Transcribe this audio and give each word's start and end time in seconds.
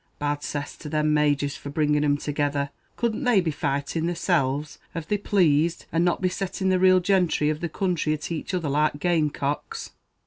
Bad 0.17 0.41
cess 0.41 0.75
to 0.77 0.89
them 0.89 1.13
Majors 1.13 1.55
for 1.55 1.69
bringing 1.69 2.01
thim 2.01 2.17
together; 2.17 2.71
couldn't 2.97 3.23
they 3.23 3.39
be 3.39 3.51
fighting 3.51 4.05
theyselles 4.07 4.79
av 4.95 5.07
they 5.07 5.17
plazed, 5.19 5.85
and 5.91 6.03
not 6.03 6.21
be 6.23 6.27
setting 6.27 6.69
the 6.69 6.79
real 6.79 6.99
gentry 6.99 7.51
of 7.51 7.59
the 7.59 7.69
counthry 7.69 8.13
at 8.15 8.31
each 8.31 8.55
other 8.55 8.67
like 8.67 8.97
game 8.99 9.29
cocks?" 9.29 9.91